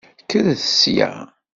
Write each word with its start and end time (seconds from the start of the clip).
Kkret 0.23 0.61
sya! 0.79 1.11